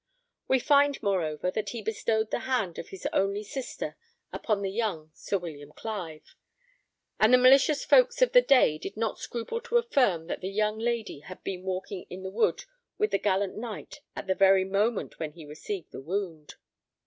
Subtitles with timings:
[0.47, 3.97] We find, moreover, that he bestowed the hand of his only sister
[4.33, 6.35] upon the young Sir William Clive;
[7.19, 10.79] and the malicious folks of the day did not scruple to affirm that the young
[10.79, 12.63] lady had been walking in the wood
[12.97, 16.55] with the gallant knight at the very moment when he received the wound."